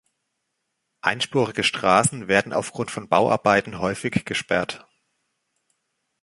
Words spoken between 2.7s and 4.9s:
von Bauarbeiten häufig gesperrt.